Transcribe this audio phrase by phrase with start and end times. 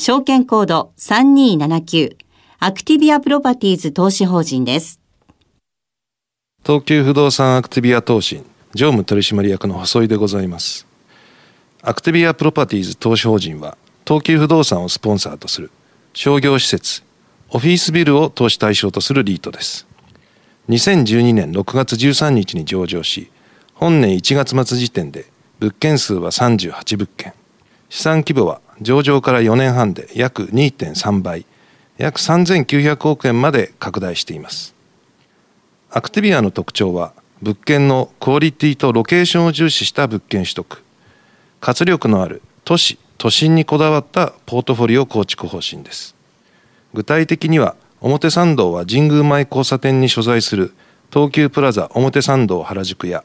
[0.00, 2.16] 証券コード3279
[2.60, 5.00] アクティビアプロパティーズ投資法人です。
[6.64, 8.44] 東急不動産アクティビア投資
[8.76, 10.86] 常務取締役の細井でございます。
[11.82, 13.76] アクティビアプロパティーズ投資法人は
[14.06, 15.72] 東急不動産をスポンサーとする
[16.14, 17.02] 商業施設、
[17.50, 19.88] オフィスビルを投資対象とするリートです。
[20.68, 23.32] 2012年6月13日に上場し、
[23.74, 25.26] 本年1月末時点で
[25.58, 27.34] 物件数は38物件。
[27.88, 31.46] 資産規模は上場から4年半で約2.3倍、
[31.96, 34.74] 約3900億円まで拡大しています。
[35.90, 40.82] アクティビアの特徴は物件のクオリティとロケーションを重視した物件取得、
[41.60, 46.14] 活力のある都市、都心にこだわったポートフォリオ構築方針です。
[46.94, 50.72] 具体的には表参道は神宮前交差点に所在する
[51.12, 53.24] 東急プラザ表参道原宿や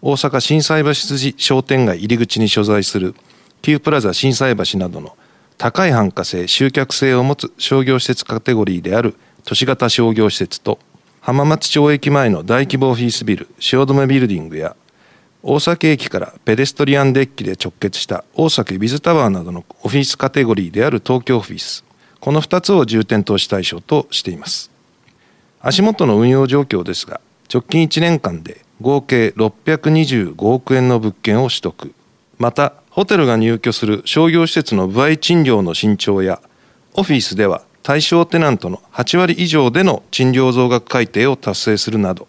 [0.00, 3.14] 大阪心斎橋筋商店街入り口に所在する
[3.62, 5.16] 旧プラザ心斎橋などの
[5.56, 10.78] 高い繁華性集客性を持つ商業施設カテゴリーである都市型商業施設と
[11.20, 14.76] 浜松町駅前の大規模オフィスビル汐留ビルディングや
[15.42, 21.84] 大崎駅からペデストリアンデッキで直結した大崎ビズタワーなどのオフィスカテゴリーである東京オフィス。
[22.20, 24.70] この2つを重点投資対象としています
[25.60, 27.20] 足元の運用状況ですが
[27.52, 31.94] 直近1年間で合計625億円の物件を取得。
[32.38, 36.40] またホテルが入居する商業施設の歩合賃料の伸長や
[36.94, 42.28] オフィスでは対象テナントの8割以上での賃料増額改定を達成するなど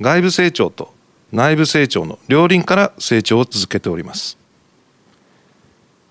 [0.00, 0.92] 外部成長と
[1.32, 4.38] 内部成長の両輪から成長を続けております。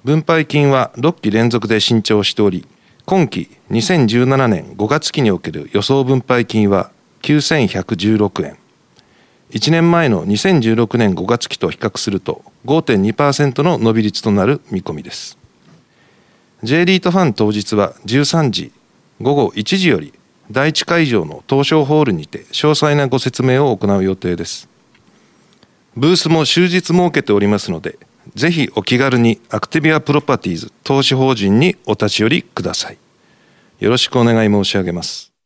[0.04, 2.66] 分配金は6期連続で伸長しており
[3.06, 6.92] 今期2017年5月期における予想分配金は
[7.24, 8.67] 9116円。
[9.52, 15.38] 1年前の2016年5月期と比較すると5.2%の伸び率となる見込みです。
[16.64, 18.72] J リートファン当日は13時
[19.22, 20.14] 午後1時より
[20.52, 24.68] 第一会場の東証ホールにて詳細なご説明を行う予定です。
[25.96, 27.98] ブースも終日設けておりますので
[28.36, 32.98] ぜひお気軽にアクティビアプロパティーズ投資法人にお立ち寄りください。
[33.80, 35.37] よろしくお願い申し上げます。